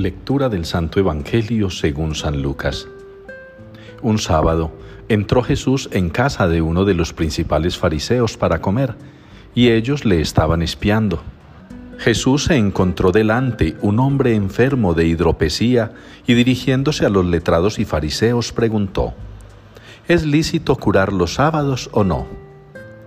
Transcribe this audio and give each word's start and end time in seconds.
Lectura 0.00 0.48
del 0.48 0.64
Santo 0.64 0.98
Evangelio 0.98 1.68
según 1.68 2.14
San 2.14 2.40
Lucas. 2.40 2.88
Un 4.00 4.18
sábado 4.18 4.72
entró 5.10 5.42
Jesús 5.42 5.90
en 5.92 6.08
casa 6.08 6.48
de 6.48 6.62
uno 6.62 6.86
de 6.86 6.94
los 6.94 7.12
principales 7.12 7.76
fariseos 7.76 8.38
para 8.38 8.62
comer, 8.62 8.94
y 9.54 9.68
ellos 9.68 10.06
le 10.06 10.22
estaban 10.22 10.62
espiando. 10.62 11.22
Jesús 11.98 12.44
se 12.44 12.56
encontró 12.56 13.12
delante 13.12 13.76
un 13.82 13.98
hombre 13.98 14.34
enfermo 14.34 14.94
de 14.94 15.06
hidropesía 15.06 15.92
y 16.26 16.32
dirigiéndose 16.32 17.04
a 17.04 17.10
los 17.10 17.26
letrados 17.26 17.78
y 17.78 17.84
fariseos 17.84 18.54
preguntó, 18.54 19.12
¿Es 20.08 20.24
lícito 20.24 20.76
curar 20.76 21.12
los 21.12 21.34
sábados 21.34 21.90
o 21.92 22.04
no? 22.04 22.26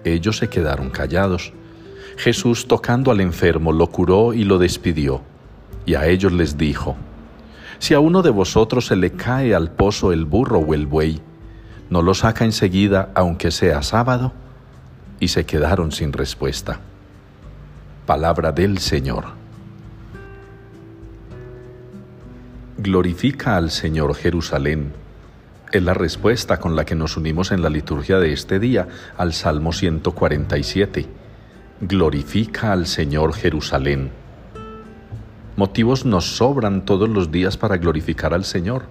Ellos 0.04 0.38
se 0.38 0.48
quedaron 0.48 0.92
callados. 0.92 1.54
Jesús 2.18 2.68
tocando 2.68 3.10
al 3.10 3.20
enfermo 3.20 3.72
lo 3.72 3.88
curó 3.88 4.36
y 4.36 4.44
lo 4.44 4.60
despidió 4.60 5.24
y 5.86 5.96
a 5.96 6.08
ellos 6.08 6.32
les 6.32 6.58
dijo, 6.58 6.96
Si 7.80 7.94
a 7.94 8.00
uno 8.00 8.22
de 8.22 8.30
vosotros 8.30 8.88
se 8.88 8.96
le 8.96 9.12
cae 9.12 9.54
al 9.54 9.72
pozo 9.72 10.12
el 10.12 10.26
burro 10.26 10.60
o 10.60 10.74
el 10.74 10.88
buey, 10.88 11.22
¿no 11.90 12.02
lo 12.02 12.14
saca 12.14 12.46
enseguida 12.46 13.10
aunque 13.16 13.52
sea 13.52 13.84
sábado? 13.84 14.34
Y 15.20 15.30
se 15.30 15.46
quedaron 15.46 15.92
sin 15.92 16.14
respuesta. 16.14 16.80
Palabra 18.06 18.52
del 18.52 18.80
Señor. 18.80 19.26
Glorifica 22.78 23.56
al 23.56 23.72
Señor 23.72 24.16
Jerusalén. 24.16 24.94
Es 25.72 25.82
la 25.84 25.94
respuesta 25.94 26.60
con 26.60 26.76
la 26.76 26.86
que 26.86 26.96
nos 26.96 27.18
unimos 27.18 27.52
en 27.52 27.62
la 27.62 27.70
liturgia 27.70 28.20
de 28.20 28.34
este 28.34 28.60
día 28.60 28.88
al 29.18 29.34
Salmo 29.34 29.72
147. 29.72 31.08
Glorifica 31.82 32.74
al 32.74 32.88
Señor 32.88 33.34
Jerusalén. 33.34 34.23
Motivos 35.56 36.04
nos 36.04 36.38
sobran 36.38 36.84
todos 36.84 37.08
los 37.08 37.32
días 37.32 37.58
para 37.58 37.78
glorificar 37.78 38.34
al 38.34 38.44
Señor. 38.44 38.86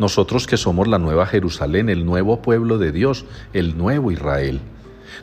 Nosotros 0.00 0.48
que 0.48 0.56
somos 0.56 0.88
la 0.88 0.98
nueva 0.98 1.24
Jerusalén, 1.24 1.88
el 1.88 2.04
nuevo 2.04 2.42
pueblo 2.42 2.78
de 2.78 2.90
Dios, 2.90 3.26
el 3.52 3.78
nuevo 3.78 4.10
Israel. 4.10 4.60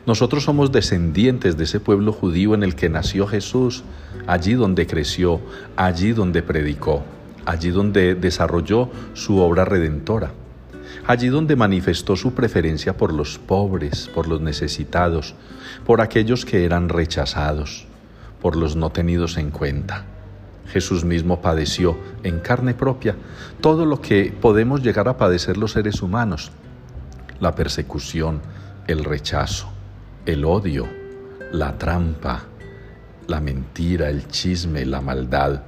Nosotros 0.06 0.44
somos 0.44 0.72
descendientes 0.72 1.58
de 1.58 1.64
ese 1.64 1.78
pueblo 1.78 2.10
judío 2.14 2.54
en 2.54 2.62
el 2.62 2.74
que 2.74 2.88
nació 2.88 3.26
Jesús, 3.26 3.84
allí 4.26 4.54
donde 4.54 4.86
creció, 4.86 5.42
allí 5.76 6.14
donde 6.14 6.42
predicó, 6.42 7.02
allí 7.44 7.68
donde 7.68 8.14
desarrolló 8.14 8.88
su 9.12 9.40
obra 9.40 9.66
redentora, 9.66 10.32
allí 11.06 11.28
donde 11.28 11.54
manifestó 11.54 12.16
su 12.16 12.32
preferencia 12.32 12.96
por 12.96 13.12
los 13.12 13.38
pobres, 13.38 14.08
por 14.14 14.26
los 14.26 14.40
necesitados, 14.40 15.34
por 15.84 16.00
aquellos 16.00 16.46
que 16.46 16.64
eran 16.64 16.88
rechazados, 16.88 17.84
por 18.40 18.56
los 18.56 18.74
no 18.74 18.88
tenidos 18.88 19.36
en 19.36 19.50
cuenta. 19.50 20.06
Jesús 20.66 21.04
mismo 21.04 21.40
padeció 21.40 21.96
en 22.22 22.40
carne 22.40 22.74
propia 22.74 23.16
todo 23.60 23.84
lo 23.86 24.00
que 24.00 24.34
podemos 24.40 24.82
llegar 24.82 25.08
a 25.08 25.16
padecer 25.16 25.56
los 25.56 25.72
seres 25.72 26.02
humanos, 26.02 26.52
la 27.40 27.54
persecución, 27.54 28.40
el 28.86 29.04
rechazo, 29.04 29.68
el 30.26 30.44
odio, 30.44 30.88
la 31.52 31.76
trampa, 31.76 32.44
la 33.26 33.40
mentira, 33.40 34.08
el 34.08 34.28
chisme, 34.28 34.86
la 34.86 35.00
maldad, 35.00 35.62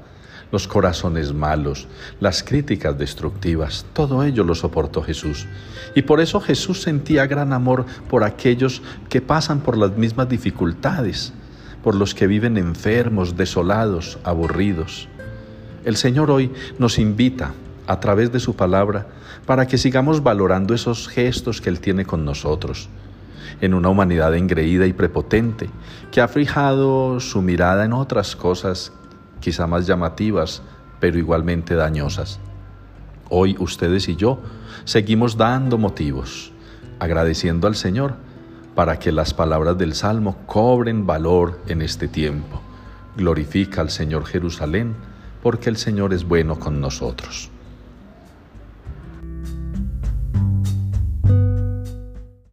los 0.51 0.69
corazones 0.69 1.33
malos, 1.33 1.89
las 2.21 2.43
críticas 2.43 2.97
destructivas, 2.97 3.87
todo 3.93 4.23
ello 4.23 4.45
lo 4.45 4.55
soportó 4.55 5.03
Jesús. 5.03 5.47
Y 5.95 6.03
por 6.03 6.21
eso 6.21 6.41
Jesús 6.41 6.83
sentía 6.83 7.27
gran 7.27 7.53
amor 7.53 7.87
por 8.09 8.23
aquellos 8.23 8.83
que 9.09 9.21
pasan 9.21 9.61
por 9.61 9.77
las 9.77 9.97
mismas 9.97 10.29
dificultades, 10.29 11.33
por 11.85 11.95
los 11.95 12.15
que 12.15 12.27
viven 12.27 12.57
enfermos, 12.57 13.37
desolados, 13.37 14.19
aburridos. 14.25 15.07
El 15.85 15.97
Señor 15.97 16.31
hoy 16.31 16.51
nos 16.79 16.99
invita 16.99 17.53
a 17.87 18.01
través 18.01 18.33
de 18.33 18.41
su 18.41 18.57
palabra 18.57 19.07
para 19.45 19.67
que 19.67 19.77
sigamos 19.77 20.23
valorando 20.23 20.73
esos 20.73 21.09
gestos 21.09 21.61
que 21.61 21.69
Él 21.69 21.81
tiene 21.81 22.07
con 22.07 22.25
nosotros, 22.25 22.89
en 23.61 23.75
una 23.75 23.91
humanidad 23.91 24.35
engreída 24.35 24.87
y 24.87 24.95
prepotente, 24.95 25.69
que 26.11 26.23
ha 26.23 26.29
fijado 26.29 27.21
su 27.21 27.43
mirada 27.43 27.85
en 27.85 27.93
otras 27.93 28.35
cosas 28.35 28.91
quizá 29.41 29.67
más 29.67 29.87
llamativas, 29.87 30.63
pero 31.01 31.19
igualmente 31.19 31.75
dañosas. 31.75 32.41
Hoy 33.29 33.57
ustedes 33.59 34.09
y 34.09 34.17
yo 34.17 34.39
seguimos 34.87 35.37
dando 35.37 35.77
motivos, 35.77 36.51
agradeciendo 36.99 37.67
al 37.67 37.77
Señor 37.77 38.15
para 38.75 38.99
que 38.99 39.13
las 39.13 39.33
palabras 39.35 39.79
del 39.79 39.95
Salmo 39.95 40.37
cobren 40.47 41.07
valor 41.07 41.61
en 41.69 41.83
este 41.83 42.09
tiempo. 42.09 42.61
Glorifica 43.17 43.81
al 43.81 43.91
Señor 43.91 44.27
Jerusalén, 44.27 44.95
porque 45.43 45.71
el 45.71 45.77
Señor 45.77 46.13
es 46.13 46.25
bueno 46.25 46.59
con 46.59 46.81
nosotros. 46.81 47.51